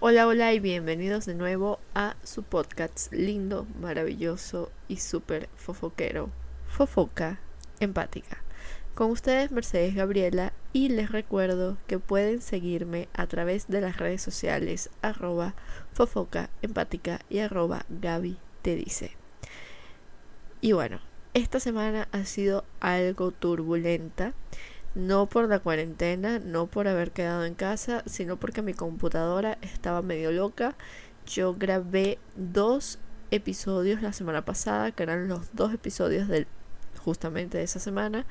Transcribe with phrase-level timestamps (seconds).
[0.00, 6.30] Hola, hola y bienvenidos de nuevo a su podcast lindo, maravilloso y súper fofoquero,
[6.68, 7.40] Fofoca
[7.80, 8.44] Empática.
[8.94, 14.22] Con ustedes Mercedes Gabriela y les recuerdo que pueden seguirme a través de las redes
[14.22, 15.56] sociales arroba
[15.92, 16.48] fofoca
[17.28, 19.16] y arroba Gaby te dice.
[20.60, 21.00] Y bueno,
[21.34, 24.32] esta semana ha sido algo turbulenta
[24.98, 30.02] no por la cuarentena, no por haber quedado en casa, sino porque mi computadora estaba
[30.02, 30.74] medio loca.
[31.24, 32.98] Yo grabé dos
[33.30, 36.48] episodios la semana pasada, que eran los dos episodios del
[36.98, 38.26] justamente de esa semana,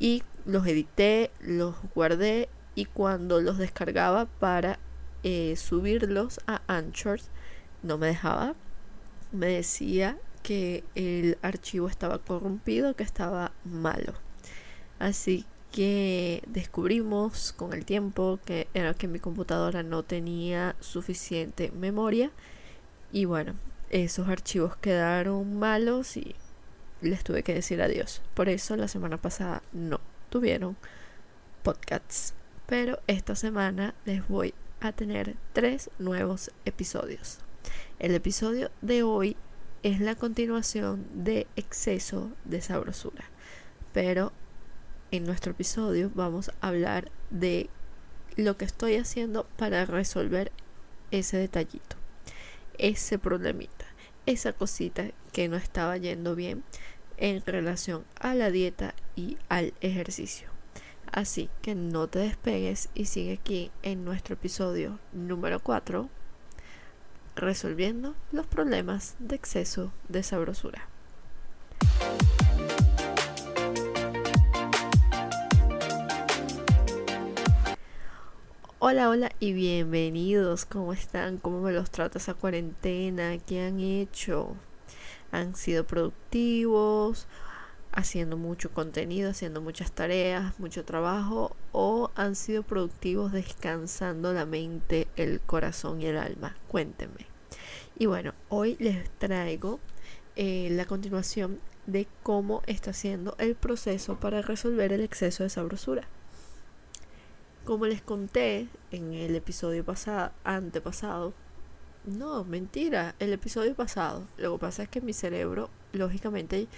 [0.00, 4.80] y los edité, los guardé y cuando los descargaba para
[5.22, 7.20] eh, subirlos a Anchor,
[7.84, 8.56] no me dejaba.
[9.30, 14.14] Me decía que el archivo estaba corrompido, que estaba malo.
[14.98, 22.30] Así que descubrimos con el tiempo que era que mi computadora no tenía suficiente memoria
[23.12, 23.54] y bueno,
[23.90, 26.34] esos archivos quedaron malos y
[27.00, 28.22] les tuve que decir adiós.
[28.34, 30.76] Por eso la semana pasada no tuvieron
[31.62, 32.34] podcasts.
[32.66, 37.38] Pero esta semana les voy a tener tres nuevos episodios.
[37.98, 39.36] El episodio de hoy
[39.82, 43.24] es la continuación de exceso de sabrosura.
[43.92, 44.32] Pero
[45.10, 47.70] en nuestro episodio vamos a hablar de
[48.36, 50.52] lo que estoy haciendo para resolver
[51.10, 51.96] ese detallito,
[52.78, 53.86] ese problemita,
[54.26, 56.64] esa cosita que no estaba yendo bien
[57.16, 60.48] en relación a la dieta y al ejercicio.
[61.12, 66.10] Así que no te despegues y sigue aquí en nuestro episodio número 4,
[67.36, 70.88] resolviendo los problemas de exceso de sabrosura.
[78.88, 80.64] Hola, hola y bienvenidos.
[80.64, 81.38] ¿Cómo están?
[81.38, 83.36] ¿Cómo me los trata esa cuarentena?
[83.38, 84.54] ¿Qué han hecho?
[85.32, 87.26] ¿Han sido productivos?
[87.90, 89.30] ¿Haciendo mucho contenido?
[89.30, 90.60] ¿Haciendo muchas tareas?
[90.60, 91.56] ¿Mucho trabajo?
[91.72, 96.56] ¿O han sido productivos descansando la mente, el corazón y el alma?
[96.68, 97.26] Cuéntenme.
[97.98, 99.80] Y bueno, hoy les traigo
[100.36, 106.06] eh, la continuación de cómo está siendo el proceso para resolver el exceso de sabrosura.
[107.66, 111.34] Como les conté en el episodio pasado, antepasado,
[112.04, 114.28] no, mentira, el episodio pasado.
[114.36, 116.68] Lo que pasa es que mi cerebro, lógicamente,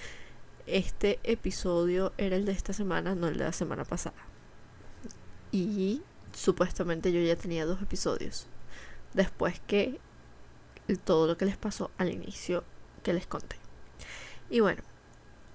[0.66, 4.16] este episodio era el de esta semana, no el de la semana pasada.
[5.52, 6.00] Y
[6.32, 8.46] supuestamente yo ya tenía dos episodios.
[9.12, 10.00] Después que
[11.04, 12.64] todo lo que les pasó al inicio
[13.02, 13.56] que les conté.
[14.48, 14.82] Y bueno,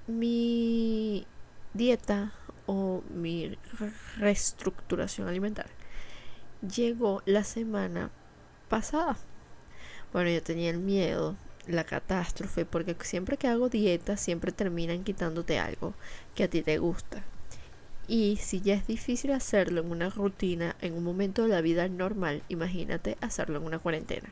[0.05, 1.25] mi
[1.73, 2.33] dieta
[2.65, 3.57] o mi
[4.17, 5.73] reestructuración alimentaria
[6.67, 8.09] llegó la semana
[8.69, 9.17] pasada.
[10.11, 11.35] Bueno, yo tenía el miedo,
[11.67, 15.93] la catástrofe, porque siempre que hago dieta siempre terminan quitándote algo
[16.35, 17.23] que a ti te gusta.
[18.07, 21.87] Y si ya es difícil hacerlo en una rutina, en un momento de la vida
[21.87, 24.29] normal, imagínate hacerlo en una cuarentena.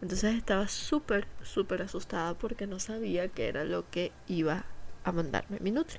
[0.00, 4.64] Entonces estaba súper, súper asustada porque no sabía qué era lo que iba
[5.04, 5.98] a mandarme mi Nutri.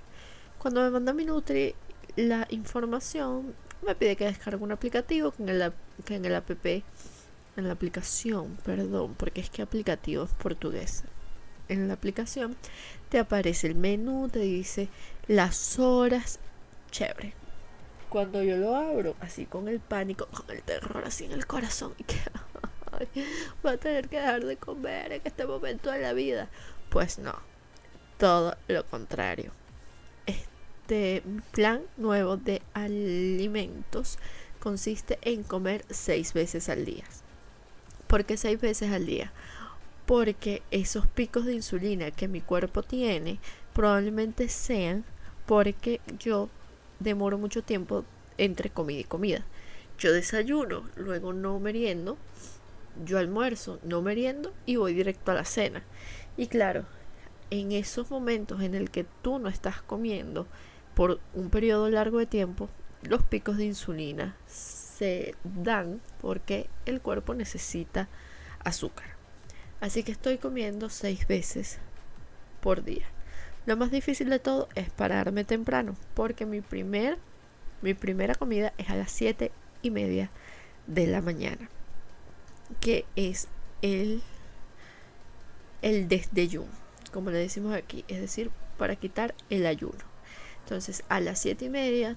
[0.63, 1.75] Cuando me manda mi Nutri
[2.15, 3.53] la información,
[3.85, 5.73] me pide que descargue un aplicativo que en el,
[6.05, 6.83] que en el app, en
[7.67, 11.03] la aplicación, perdón, porque es que aplicativo es portugués.
[11.67, 12.55] En la aplicación
[13.09, 14.87] te aparece el menú, te dice
[15.27, 16.39] las horas,
[16.91, 17.33] chévere.
[18.07, 21.93] Cuando yo lo abro, así con el pánico, con el terror así en el corazón,
[21.97, 22.21] y que
[23.63, 26.47] voy a tener que dejar de comer en este momento de la vida.
[26.89, 27.35] Pues no,
[28.17, 29.51] todo lo contrario
[31.51, 34.17] plan nuevo de alimentos
[34.59, 37.03] consiste en comer seis veces al día.
[38.07, 39.31] ¿Por qué seis veces al día?
[40.05, 43.39] Porque esos picos de insulina que mi cuerpo tiene
[43.73, 45.03] probablemente sean
[45.45, 46.49] porque yo
[46.99, 48.05] demoro mucho tiempo
[48.37, 49.43] entre comida y comida.
[49.97, 52.17] Yo desayuno, luego no meriendo,
[53.05, 55.83] yo almuerzo, no meriendo y voy directo a la cena.
[56.37, 56.85] Y claro,
[57.49, 60.47] en esos momentos en el que tú no estás comiendo,
[60.93, 62.69] por un periodo largo de tiempo,
[63.01, 68.07] los picos de insulina se dan porque el cuerpo necesita
[68.63, 69.07] azúcar.
[69.81, 71.79] Así que estoy comiendo seis veces
[72.61, 73.05] por día.
[73.65, 77.17] Lo más difícil de todo es pararme temprano, porque mi, primer,
[77.81, 79.51] mi primera comida es a las siete
[79.81, 80.29] y media
[80.87, 81.69] de la mañana,
[82.79, 83.47] que es
[83.81, 84.21] el,
[85.81, 86.71] el desdeyuno,
[87.11, 90.12] como le decimos aquí, es decir, para quitar el ayuno.
[90.63, 92.15] Entonces a las siete y media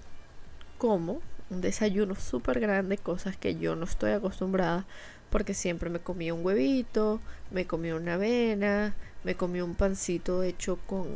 [0.79, 1.21] como
[1.51, 4.85] un desayuno súper grande, cosas que yo no estoy acostumbrada
[5.31, 7.21] porque siempre me comía un huevito,
[7.51, 8.95] me comía una avena,
[9.25, 11.07] me comía un pancito hecho con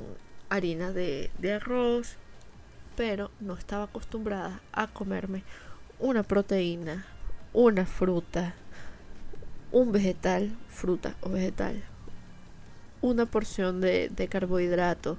[0.49, 2.17] harina de, de arroz,
[2.97, 5.45] pero no estaba acostumbrada a comerme
[5.99, 7.07] una proteína,
[7.53, 8.55] una fruta,
[9.73, 11.83] un vegetal, fruta o vegetal,
[13.03, 15.17] una porción de, de carbohidrato,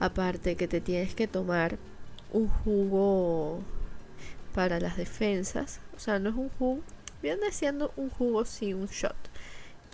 [0.00, 1.78] aparte que te tienes que tomar
[2.32, 3.60] un jugo
[4.54, 6.82] para las defensas, o sea, no es un jugo,
[7.22, 9.16] viene siendo un jugo, sí, un shot,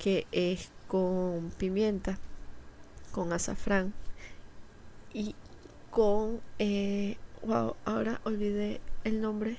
[0.03, 2.19] que es con pimienta,
[3.13, 3.93] con azafrán
[5.13, 5.35] y
[5.91, 9.57] con, eh, wow, ahora olvidé el nombre,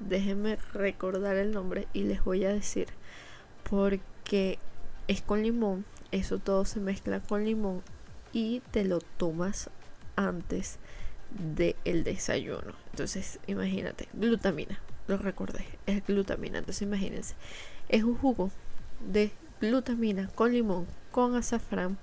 [0.00, 2.88] déjenme recordar el nombre y les voy a decir,
[3.68, 4.58] porque
[5.08, 7.82] es con limón, eso todo se mezcla con limón
[8.32, 9.70] y te lo tomas
[10.16, 10.78] antes
[11.30, 12.74] del desayuno.
[12.90, 16.58] Entonces, imagínate, glutamina, lo recordé, es glutamina.
[16.58, 17.34] Entonces, imagínense,
[17.88, 18.50] es un jugo
[19.00, 19.30] de
[19.60, 21.98] glutamina con limón, con azafrán,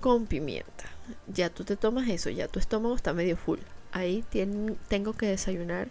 [0.00, 0.84] con pimienta.
[1.26, 3.58] Ya tú te tomas eso, ya tu estómago está medio full.
[3.92, 4.24] Ahí
[4.88, 5.88] tengo que desayunar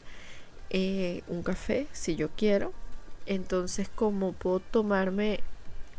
[0.70, 2.74] eh, un café si yo quiero.
[3.26, 5.42] Entonces, como puedo tomarme,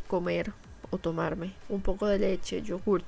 [0.08, 0.52] comer
[0.90, 3.06] o tomarme un poco de leche, yogurt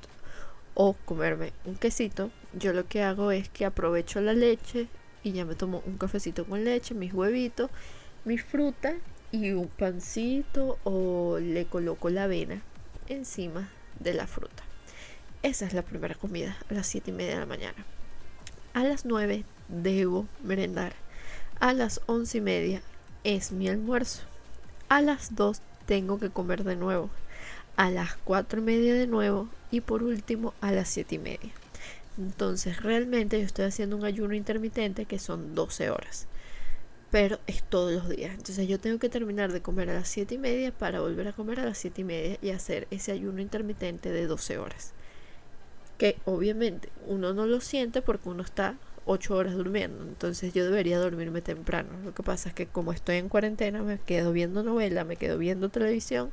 [0.74, 4.88] o comerme un quesito, yo lo que hago es que aprovecho la leche
[5.22, 7.70] y ya me tomo un cafecito con leche, mis huevitos,
[8.24, 8.94] mi fruta
[9.30, 12.62] y un pancito o le coloco la avena
[13.08, 13.68] encima
[14.00, 14.62] de la fruta.
[15.42, 17.84] Esa es la primera comida a las 7 y media de la mañana.
[18.74, 20.94] A las 9 debo merendar.
[21.60, 22.82] A las 11 y media
[23.24, 24.22] es mi almuerzo.
[24.88, 27.10] A las 2 tengo que comer de nuevo
[27.76, 31.50] a las 4 y media de nuevo y por último a las 7 y media.
[32.18, 36.26] Entonces realmente yo estoy haciendo un ayuno intermitente que son 12 horas.
[37.10, 38.32] Pero es todos los días.
[38.32, 41.32] Entonces yo tengo que terminar de comer a las 7 y media para volver a
[41.32, 44.92] comer a las 7 y media y hacer ese ayuno intermitente de 12 horas.
[45.98, 50.04] Que obviamente uno no lo siente porque uno está 8 horas durmiendo.
[50.04, 51.90] Entonces yo debería dormirme temprano.
[52.04, 55.38] Lo que pasa es que como estoy en cuarentena me quedo viendo novela, me quedo
[55.38, 56.30] viendo televisión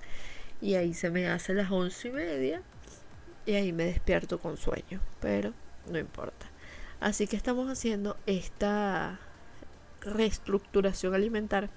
[0.62, 2.62] y ahí se me hace las once y media
[3.46, 5.54] y ahí me despierto con sueño, pero
[5.90, 6.48] no importa.
[7.00, 9.20] Así que estamos haciendo esta
[10.02, 11.70] reestructuración alimentar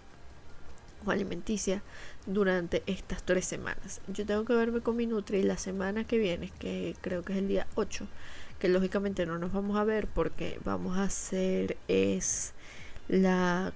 [1.05, 1.83] o alimenticia
[2.27, 4.01] durante estas tres semanas.
[4.09, 7.39] Yo tengo que verme con mi Nutri la semana que viene, que creo que es
[7.39, 8.07] el día 8,
[8.59, 12.53] que lógicamente no nos vamos a ver porque vamos a hacer es
[13.09, 13.73] la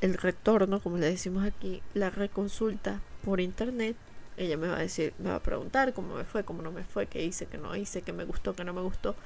[0.00, 3.96] el retorno, como le decimos aquí, la reconsulta por internet
[4.38, 6.84] ella me va a decir, me va a preguntar cómo me fue, cómo no me
[6.84, 9.16] fue, qué hice, qué no hice, qué me gustó, qué no me gustó.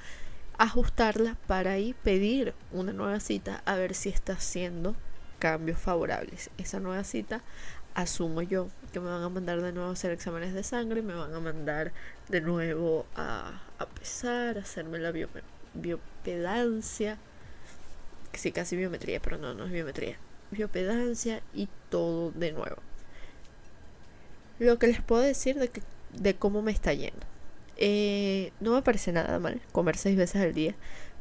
[0.59, 4.97] Ajustarla para ahí pedir una nueva cita a ver si está haciendo
[5.39, 6.51] cambios favorables.
[6.57, 7.43] Esa nueva cita
[7.95, 11.15] asumo yo que me van a mandar de nuevo a hacer exámenes de sangre, me
[11.15, 11.93] van a mandar
[12.29, 15.13] de nuevo a, a pesar, a hacerme la
[15.75, 17.19] biopedancia,
[18.31, 20.17] que sí, casi biometría, pero no, no es biometría,
[20.51, 22.79] biopedancia y todo de nuevo
[24.63, 25.83] lo que les puedo decir de, que,
[26.13, 27.27] de cómo me está yendo.
[27.77, 30.75] Eh, no me parece nada mal comer seis veces al día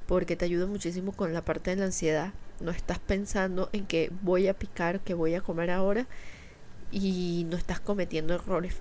[0.07, 2.33] porque te ayuda muchísimo con la parte de la ansiedad.
[2.59, 6.07] No estás pensando en que voy a picar, que voy a comer ahora
[6.91, 8.75] y no estás cometiendo errores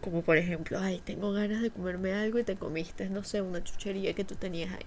[0.00, 3.62] como por ejemplo, ay, tengo ganas de comerme algo y te comiste, no sé, una
[3.62, 4.86] chuchería que tú tenías ahí.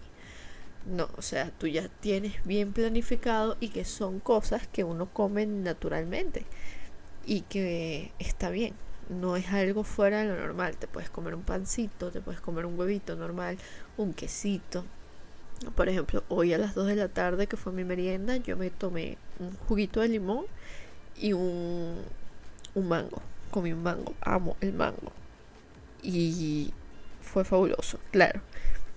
[0.86, 5.46] No, o sea, tú ya tienes bien planificado y que son cosas que uno come
[5.46, 6.46] naturalmente
[7.26, 8.74] y que está bien
[9.14, 10.76] no es algo fuera de lo normal.
[10.78, 13.58] Te puedes comer un pancito, te puedes comer un huevito normal,
[13.98, 14.86] un quesito.
[15.76, 18.70] Por ejemplo, hoy a las 2 de la tarde, que fue mi merienda, yo me
[18.70, 20.46] tomé un juguito de limón
[21.16, 22.02] y un,
[22.76, 23.22] un mango.
[23.52, 25.12] Comí un mango, amo el mango.
[26.02, 26.74] Y
[27.22, 28.42] fue fabuloso, claro.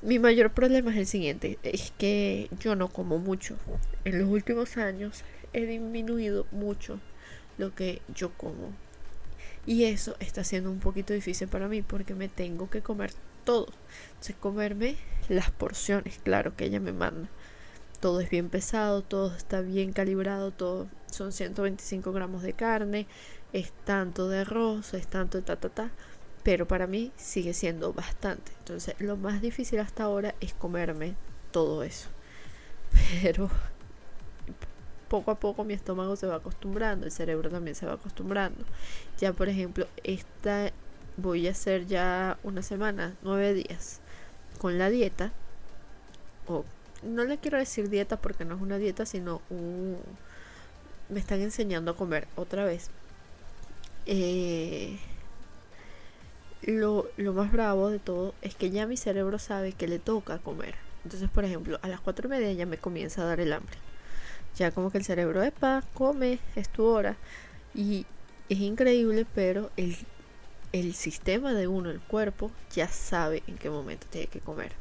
[0.02, 3.56] Mi mayor problema es el siguiente, es que yo no como mucho.
[4.04, 7.00] En los últimos años he disminuido mucho
[7.58, 8.72] lo que yo como
[9.66, 13.12] y eso está siendo un poquito difícil para mí porque me tengo que comer
[13.44, 13.66] todo.
[14.10, 14.96] Entonces comerme
[15.28, 17.28] las porciones, claro, que ella me manda.
[18.00, 23.06] Todo es bien pesado, todo está bien calibrado, todo son 125 gramos de carne,
[23.52, 25.90] es tanto de arroz, es tanto de ta ta ta.
[26.44, 28.52] Pero para mí sigue siendo bastante.
[28.60, 31.16] Entonces lo más difícil hasta ahora es comerme
[31.50, 32.08] todo eso.
[33.22, 33.50] Pero
[35.08, 38.64] poco a poco mi estómago se va acostumbrando, el cerebro también se va acostumbrando.
[39.18, 40.72] Ya por ejemplo, esta
[41.16, 44.00] voy a hacer ya una semana, nueve días
[44.58, 45.32] con la dieta.
[46.46, 46.64] O
[47.02, 49.98] no le quiero decir dieta porque no es una dieta, sino un...
[51.08, 52.90] Me están enseñando a comer otra vez.
[54.06, 54.98] eh,
[56.62, 60.38] lo, lo, más bravo de todo es que ya mi cerebro sabe que le toca
[60.38, 60.74] comer.
[61.04, 63.76] Entonces, por ejemplo, a las cuatro y media ya me comienza a dar el hambre.
[64.56, 67.16] Ya como que el cerebro, epa, come, es tu hora.
[67.74, 68.06] Y
[68.48, 69.96] es increíble, pero el,
[70.72, 74.72] el sistema de uno, el cuerpo, ya sabe en qué momento tiene que comer.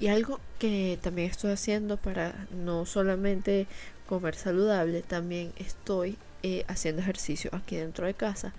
[0.00, 3.66] Y algo que también estoy haciendo para no solamente
[4.08, 8.52] comer saludable, también estoy eh, haciendo ejercicio aquí dentro de casa.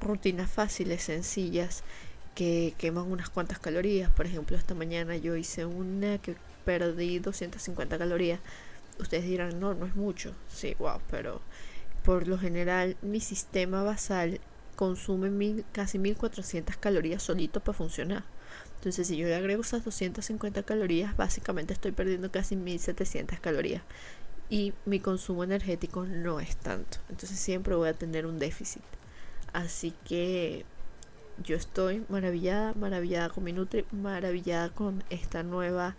[0.00, 1.84] Rutinas fáciles, sencillas,
[2.34, 4.10] que queman unas cuantas calorías.
[4.10, 8.40] Por ejemplo, esta mañana yo hice una que perdí 250 calorías.
[8.98, 10.34] Ustedes dirán, no, no es mucho.
[10.48, 11.40] Sí, wow, pero
[12.04, 14.40] por lo general mi sistema basal
[14.76, 18.24] consume mil, casi 1400 calorías solito para funcionar.
[18.76, 23.82] Entonces, si yo le agrego esas 250 calorías, básicamente estoy perdiendo casi 1700 calorías.
[24.48, 26.98] Y mi consumo energético no es tanto.
[27.10, 28.84] Entonces, siempre voy a tener un déficit.
[29.52, 30.64] Así que
[31.42, 35.96] yo estoy maravillada, maravillada con mi Nutri, maravillada con esta nueva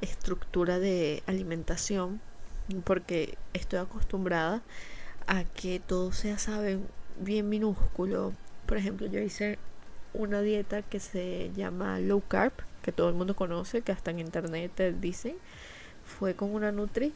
[0.00, 2.20] estructura de alimentación.
[2.84, 4.62] Porque estoy acostumbrada
[5.26, 6.86] a que todo sea, saben,
[7.20, 8.32] bien minúsculo.
[8.66, 9.58] Por ejemplo, yo hice
[10.14, 14.20] una dieta que se llama low carb, que todo el mundo conoce, que hasta en
[14.20, 15.36] internet te dicen.
[16.04, 17.12] Fue con una Nutri.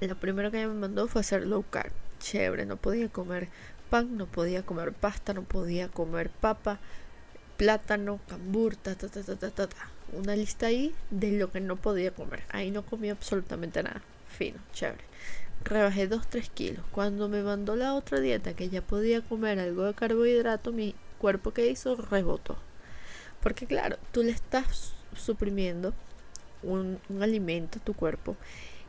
[0.00, 1.92] Lo primero que ella me mandó fue hacer low carb.
[2.18, 3.48] Chévere, no podía comer
[3.90, 6.80] pan, no podía comer pasta, no podía comer papa,
[7.56, 9.68] plátano, cambur, ta ta ta ta ta.
[10.12, 12.42] Una lista ahí de lo que no podía comer.
[12.50, 14.02] Ahí no comía absolutamente nada.
[14.32, 15.04] Fino, chévere.
[15.64, 16.84] Rebajé 2-3 kilos.
[16.90, 21.52] Cuando me mandó la otra dieta que ya podía comer algo de carbohidrato, mi cuerpo
[21.52, 22.56] que hizo rebotó.
[23.40, 25.94] Porque claro, tú le estás suprimiendo
[26.62, 28.36] un, alimento a tu cuerpo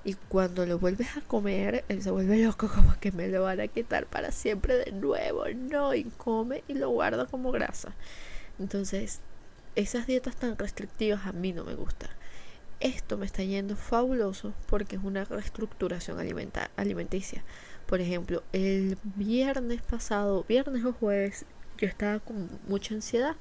[0.04, 3.60] y cuando lo vuelves a comer, él se vuelve loco como que me lo van
[3.62, 5.46] a quitar para siempre de nuevo.
[5.50, 7.94] No, y come y lo guarda como grasa.
[8.60, 9.22] Entonces,
[9.76, 12.10] esas dietas tan restrictivas a mí no me gustan.
[12.84, 16.20] Esto me está yendo fabuloso porque es una reestructuración
[16.76, 17.42] alimenticia.
[17.86, 21.46] Por ejemplo, el viernes pasado, viernes o jueves,
[21.78, 23.38] yo estaba con mucha ansiedad.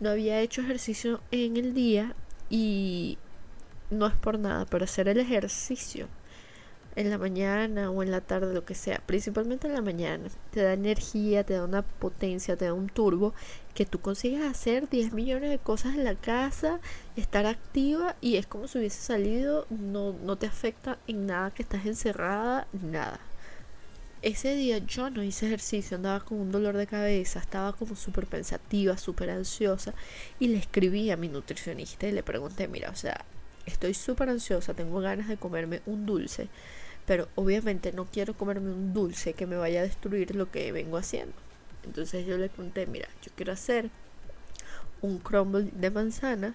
[0.00, 2.16] No había hecho ejercicio en el día
[2.48, 3.18] y
[3.90, 6.08] no es por nada, pero hacer el ejercicio
[6.96, 10.62] en la mañana o en la tarde, lo que sea, principalmente en la mañana, te
[10.62, 13.32] da energía, te da una potencia, te da un turbo
[13.74, 16.80] que tú consigues hacer 10 millones de cosas en la casa,
[17.16, 21.62] estar activa y es como si hubiese salido, no, no te afecta en nada que
[21.62, 23.20] estás encerrada, nada.
[24.22, 28.26] Ese día yo no hice ejercicio, andaba con un dolor de cabeza, estaba como súper
[28.26, 29.94] pensativa, súper ansiosa
[30.38, 33.24] y le escribí a mi nutricionista y le pregunté, mira, o sea,
[33.64, 36.48] estoy súper ansiosa, tengo ganas de comerme un dulce,
[37.10, 40.96] pero obviamente no quiero comerme un dulce que me vaya a destruir lo que vengo
[40.96, 41.34] haciendo.
[41.82, 43.90] Entonces yo le conté, mira, yo quiero hacer
[45.02, 46.54] un crumble de manzana,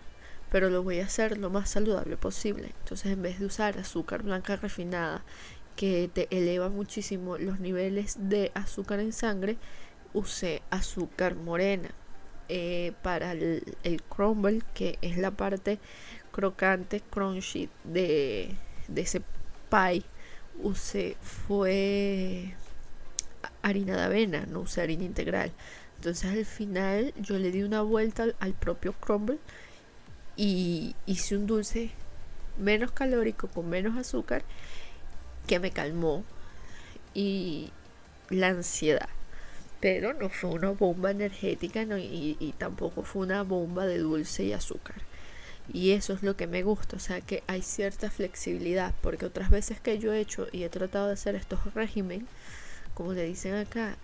[0.50, 2.72] pero lo voy a hacer lo más saludable posible.
[2.84, 5.26] Entonces en vez de usar azúcar blanca refinada
[5.76, 9.58] que te eleva muchísimo los niveles de azúcar en sangre,
[10.14, 11.90] usé azúcar morena.
[12.48, 15.80] Eh, para el, crumble, que es la parte
[16.32, 18.56] crocante, crunchy de,
[18.88, 19.22] de ese
[19.70, 20.06] pie,
[20.62, 22.54] usé fue
[23.62, 25.52] harina de avena, no usé harina integral.
[25.98, 29.38] Entonces al final yo le di una vuelta al, propio crumble
[30.36, 31.92] y hice un dulce
[32.60, 34.44] menos calórico con menos azúcar
[35.48, 36.24] que me calmó
[37.14, 37.72] y
[38.30, 39.10] la ansiedad.
[39.80, 44.96] Pero no fue una bomba energética y, tampoco fue una bomba de dulce y azúcar.
[45.74, 49.50] Y eso es lo que me gusta, o sea que hay cierta flexibilidad, porque otras
[49.50, 52.28] veces que yo he hecho y he tratado de hacer estos regímenes,
[52.94, 53.98] como le dicen acá,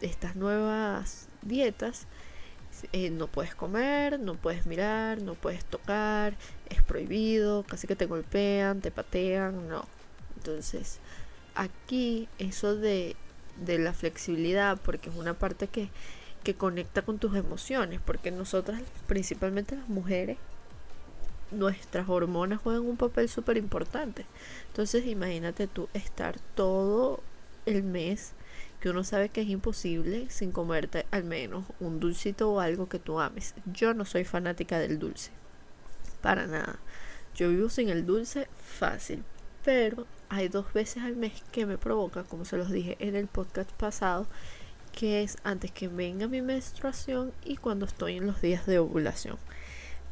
[0.00, 2.06] estas nuevas dietas,
[2.92, 6.34] eh, no puedes comer, no puedes mirar, no puedes tocar,
[6.68, 9.84] es prohibido, casi que te golpean, te patean, no.
[10.36, 10.98] Entonces,
[11.54, 13.16] aquí eso de,
[13.64, 15.90] de la flexibilidad, porque es una parte que,
[16.42, 20.38] que conecta con tus emociones, porque nosotras, principalmente las mujeres,
[21.50, 24.26] nuestras hormonas juegan un papel súper importante.
[24.68, 27.20] Entonces imagínate tú estar todo
[27.66, 28.32] el mes
[28.80, 32.98] que uno sabe que es imposible sin comerte al menos un dulcito o algo que
[32.98, 33.54] tú ames.
[33.66, 35.30] Yo no soy fanática del dulce.
[36.22, 36.78] Para nada.
[37.34, 39.22] Yo vivo sin el dulce fácil.
[39.64, 43.26] Pero hay dos veces al mes que me provoca, como se los dije en el
[43.26, 44.26] podcast pasado,
[44.92, 49.36] que es antes que venga mi menstruación y cuando estoy en los días de ovulación.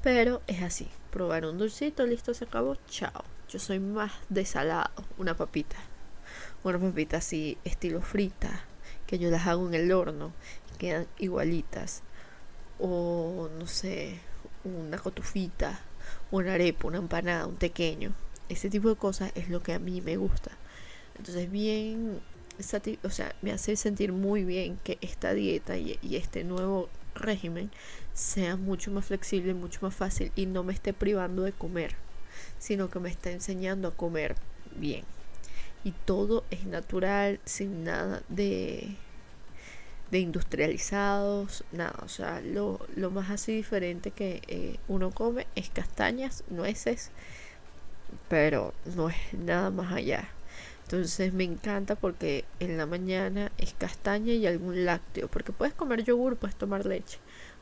[0.03, 3.25] Pero es así, probar un dulcito, listo, se acabó, chao.
[3.49, 5.77] Yo soy más de salado, una papita.
[6.65, 8.65] Una papita así, estilo frita,
[9.07, 10.33] que yo las hago en el horno,
[10.79, 12.03] quedan igualitas.
[12.79, 14.21] O no sé,
[14.65, 15.81] una cotufita,
[16.31, 18.13] una arepa, una empanada, un pequeño.
[18.49, 20.51] Ese tipo de cosas es lo que a mí me gusta.
[21.17, 22.21] Entonces, bien,
[23.03, 27.71] o sea, me hace sentir muy bien que esta dieta y, y este nuevo régimen
[28.15, 31.95] sea mucho más flexible, mucho más fácil y no me esté privando de comer,
[32.59, 34.37] sino que me está enseñando a comer
[34.77, 35.05] bien.
[35.85, 38.97] Y todo es natural, sin nada de,
[40.11, 41.95] de industrializados, nada.
[42.03, 47.11] O sea, lo, lo más así diferente que eh, uno come es castañas, nueces,
[48.29, 50.29] pero no es nada más allá.
[50.91, 55.29] Entonces me encanta porque en la mañana es castaña y algún lácteo.
[55.29, 57.19] Porque puedes comer yogur, puedes tomar leche.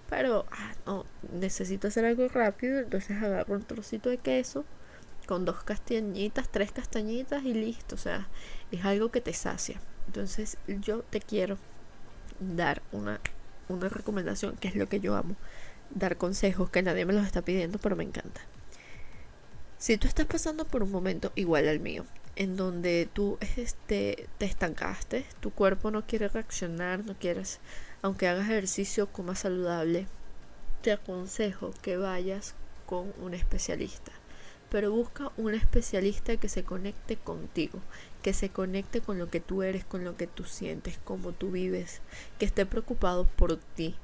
[0.08, 2.78] Pero ah, no, necesito hacer algo rápido.
[2.78, 4.64] Entonces agarro un trocito de queso
[5.26, 7.96] con dos castañitas, tres castañitas y listo.
[7.96, 8.28] O sea,
[8.70, 9.80] es algo que te sacia.
[10.06, 11.58] Entonces yo te quiero
[12.38, 13.18] dar una,
[13.68, 15.34] una recomendación, que es lo que yo amo.
[15.90, 18.40] Dar consejos que nadie me los está pidiendo, pero me encanta.
[19.78, 22.04] Si tú estás pasando por un momento igual al mío,
[22.36, 27.60] en donde tú este, te estancaste, tu cuerpo no quiere reaccionar, no quieres,
[28.02, 30.06] aunque hagas ejercicio más saludable,
[30.82, 34.12] te aconsejo que vayas con un especialista.
[34.70, 37.80] Pero busca un especialista que se conecte contigo,
[38.22, 41.52] que se conecte con lo que tú eres, con lo que tú sientes, cómo tú
[41.52, 42.00] vives,
[42.38, 43.94] que esté preocupado por ti,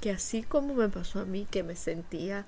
[0.00, 2.46] que así como me pasó a mí, que me sentía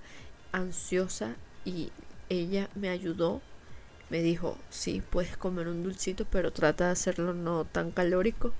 [0.52, 1.90] ansiosa y
[2.28, 3.42] ella me ayudó
[4.10, 8.52] me dijo, sí, puedes comer un dulcito, pero trata de hacerlo no tan calórico,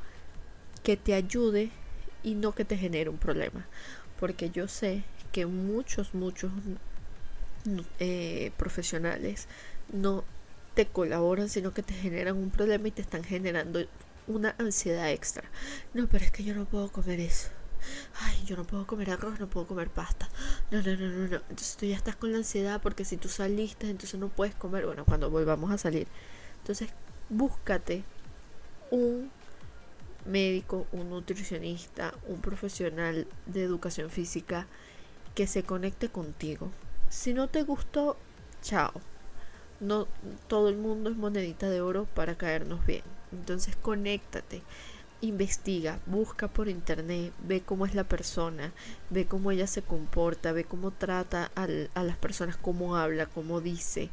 [0.83, 1.71] que te ayude
[2.23, 3.67] y no que te genere un problema.
[4.19, 6.51] Porque yo sé que muchos, muchos
[8.01, 9.47] eh, profesionales
[9.93, 10.25] no
[10.75, 13.85] te colaboran, sino que te generan un problema y te están generando
[14.27, 15.45] una ansiedad extra.
[15.95, 17.56] No, pero es que yo no puedo comer eso
[18.21, 20.29] ay, yo no puedo comer arroz, no puedo comer pasta.
[20.71, 21.37] No, no, no, no, no.
[21.37, 24.87] Entonces tú ya estás con la ansiedad porque si tú saliste, entonces no puedes comer.
[24.87, 26.07] Bueno, cuando volvamos a salir.
[26.59, 26.91] Entonces,
[27.29, 28.05] búscate
[28.91, 29.31] un
[30.25, 34.67] médico, un nutricionista, un profesional de educación física
[35.35, 36.71] que se conecte contigo.
[37.09, 38.17] Si no te gustó,
[38.63, 38.93] chao.
[39.79, 40.09] No
[40.49, 43.03] todo el mundo es monedita de oro para caernos bien.
[43.33, 44.63] Entonces, conéctate
[45.21, 48.73] investiga, busca por internet, ve cómo es la persona,
[49.11, 54.11] ve cómo ella se comporta, ve cómo trata a las personas, cómo habla, cómo dice,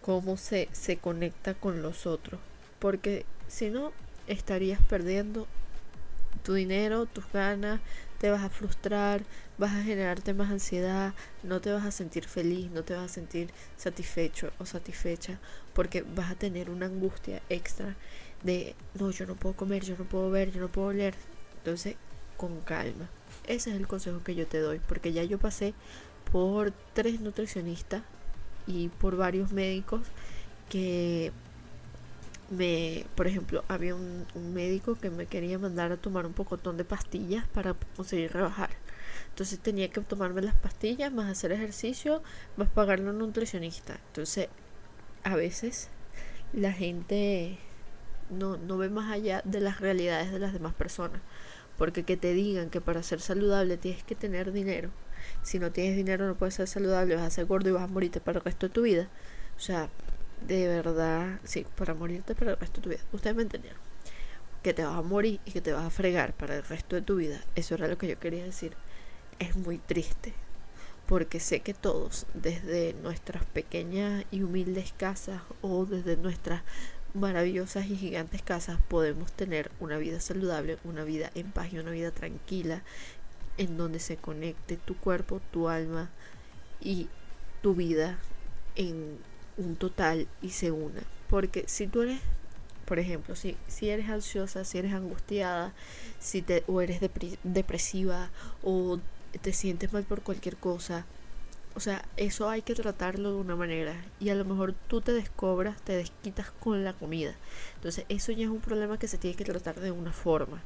[0.00, 2.40] cómo se, se conecta con los otros.
[2.78, 3.92] Porque si no,
[4.26, 5.46] estarías perdiendo
[6.42, 7.80] tu dinero, tus ganas,
[8.18, 9.22] te vas a frustrar,
[9.58, 13.14] vas a generarte más ansiedad, no te vas a sentir feliz, no te vas a
[13.14, 15.38] sentir satisfecho o satisfecha,
[15.72, 17.96] porque vas a tener una angustia extra
[18.42, 21.14] de, no, yo no puedo comer, yo no puedo ver, yo no puedo leer.
[21.58, 21.96] Entonces,
[22.36, 23.08] con calma.
[23.46, 25.74] Ese es el consejo que yo te doy, porque ya yo pasé
[26.30, 28.02] por tres nutricionistas
[28.66, 30.02] y por varios médicos
[30.68, 31.32] que
[32.50, 36.84] me, por ejemplo, había un, médico que me quería mandar a tomar un pocotón de
[36.84, 38.70] pastillas para conseguir rebajar.
[39.30, 42.22] Entonces tenía que tomarme las pastillas, más hacer ejercicio,
[42.56, 43.98] más pagarle a un nutricionista.
[44.08, 44.48] Entonces,
[45.24, 45.88] a veces
[46.52, 47.58] la gente
[48.32, 51.20] no, no ve más allá de las realidades de las demás personas.
[51.78, 54.90] Porque que te digan que para ser saludable tienes que tener dinero.
[55.42, 57.88] Si no tienes dinero no puedes ser saludable, vas a ser gordo y vas a
[57.88, 59.08] morirte para el resto de tu vida.
[59.56, 59.88] O sea,
[60.46, 63.00] de verdad, sí, para morirte para el resto de tu vida.
[63.12, 63.80] Ustedes me entendieron.
[64.62, 67.02] Que te vas a morir y que te vas a fregar para el resto de
[67.02, 67.40] tu vida.
[67.54, 68.74] Eso era lo que yo quería decir.
[69.38, 70.34] Es muy triste.
[71.06, 76.62] Porque sé que todos, desde nuestras pequeñas y humildes casas o desde nuestras
[77.14, 81.90] maravillosas y gigantes casas podemos tener una vida saludable, una vida en paz y una
[81.90, 82.82] vida tranquila
[83.58, 86.10] en donde se conecte tu cuerpo, tu alma
[86.80, 87.08] y
[87.60, 88.18] tu vida
[88.76, 89.18] en
[89.56, 91.02] un total y se una.
[91.28, 92.20] Porque si tú eres,
[92.86, 95.72] por ejemplo, si, si eres ansiosa, si eres angustiada,
[96.18, 97.00] si te, o eres
[97.42, 98.30] depresiva
[98.62, 98.98] o
[99.40, 101.04] te sientes mal por cualquier cosa,
[101.74, 103.94] o sea, eso hay que tratarlo de una manera.
[104.20, 107.34] Y a lo mejor tú te descobras, te desquitas con la comida.
[107.76, 110.62] Entonces, eso ya es un problema que se tiene que tratar de una forma.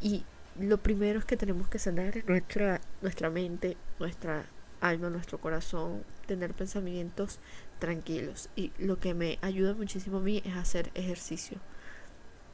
[0.00, 0.24] Y
[0.58, 4.46] lo primero es que tenemos que sanar nuestra, nuestra mente, nuestra
[4.80, 7.38] alma, nuestro corazón, tener pensamientos
[7.78, 8.50] tranquilos.
[8.56, 11.58] Y lo que me ayuda muchísimo a mí es hacer ejercicio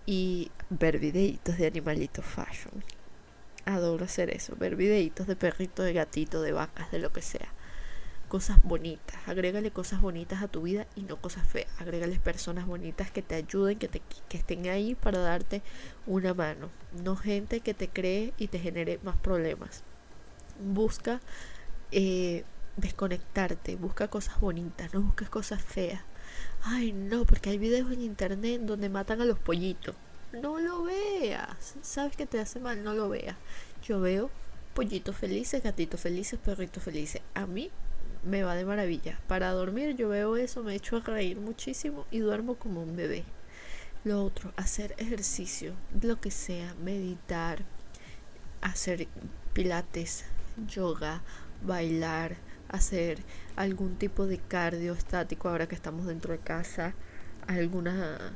[0.07, 2.83] y ver videitos de animalitos fashion
[3.64, 7.48] adoro hacer eso, ver videitos de perritos, de gatitos, de vacas, de lo que sea.
[8.28, 13.10] cosas bonitas, agrégale cosas bonitas a tu vida y no cosas feas, agrégale personas bonitas
[13.10, 15.62] que te ayuden, que, te, que estén ahí para darte
[16.06, 16.70] una mano,
[17.02, 19.82] no gente que te cree y te genere más problemas.
[20.62, 21.20] Busca
[21.90, 22.44] eh,
[22.76, 26.02] desconectarte, busca cosas bonitas, no busques cosas feas.
[26.62, 29.96] Ay, no, porque hay videos en internet donde matan a los pollitos.
[30.32, 31.74] No lo veas.
[31.82, 33.36] Sabes que te hace mal, no lo veas.
[33.82, 34.30] Yo veo
[34.74, 37.22] pollitos felices, gatitos felices, perritos felices.
[37.34, 37.70] A mí
[38.24, 39.18] me va de maravilla.
[39.26, 43.24] Para dormir yo veo eso, me echo a reír muchísimo y duermo como un bebé.
[44.04, 47.64] Lo otro, hacer ejercicio, lo que sea, meditar,
[48.62, 49.08] hacer
[49.52, 50.24] pilates,
[50.68, 51.22] yoga,
[51.62, 52.36] bailar,
[52.68, 53.18] hacer
[53.56, 56.94] algún tipo de cardio estático ahora que estamos dentro de casa,
[57.46, 58.32] alguna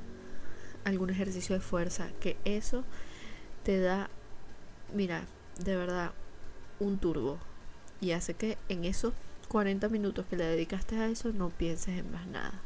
[0.84, 2.84] algún ejercicio de fuerza, que eso
[3.62, 4.10] te da,
[4.92, 5.24] mira,
[5.58, 6.12] de verdad,
[6.80, 7.38] un turbo.
[8.00, 9.14] Y hace que en esos
[9.48, 12.60] 40 minutos que le dedicaste a eso no pienses en más nada.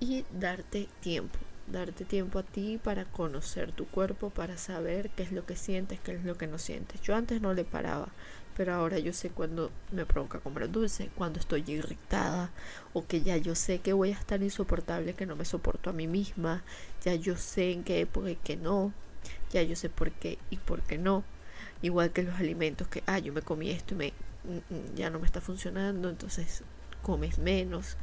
[0.00, 5.32] Y darte tiempo, darte tiempo a ti para conocer tu cuerpo, para saber qué es
[5.32, 7.00] lo que sientes, qué es lo que no sientes.
[7.00, 8.08] Yo antes no le paraba,
[8.56, 12.50] pero ahora yo sé cuando me provoca comer dulce, cuando estoy irritada
[12.92, 15.94] o que ya yo sé que voy a estar insoportable, que no me soporto a
[15.94, 16.62] mí misma,
[17.02, 18.92] ya yo sé en qué época y qué no,
[19.50, 21.24] ya yo sé por qué y por qué no.
[21.82, 24.12] Igual que los alimentos que, ah, yo me comí esto y me,
[24.44, 26.62] mm, mm, ya no me está funcionando, entonces
[27.02, 27.96] comes menos.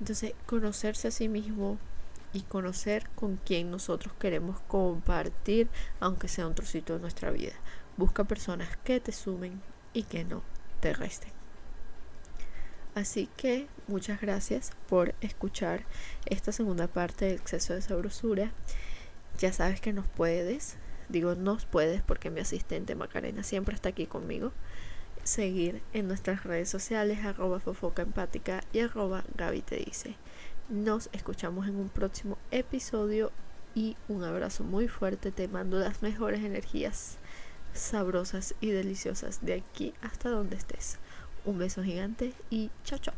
[0.00, 1.78] Entonces, conocerse a sí mismo
[2.32, 5.68] y conocer con quién nosotros queremos compartir,
[6.00, 7.52] aunque sea un trocito de nuestra vida.
[7.96, 9.60] Busca personas que te sumen
[9.92, 10.42] y que no
[10.80, 11.30] te resten.
[12.94, 15.84] Así que muchas gracias por escuchar
[16.26, 18.52] esta segunda parte del exceso de sabrosura.
[19.38, 20.76] Ya sabes que nos puedes,
[21.08, 24.52] digo nos puedes porque mi asistente Macarena siempre está aquí conmigo,
[25.24, 30.16] seguir en nuestras redes sociales arroba fofoca empática y arroba Gaby te dice.
[30.72, 33.30] Nos escuchamos en un próximo episodio
[33.74, 35.30] y un abrazo muy fuerte.
[35.30, 37.18] Te mando las mejores energías
[37.74, 40.96] sabrosas y deliciosas de aquí hasta donde estés.
[41.44, 43.12] Un beso gigante y chao chao.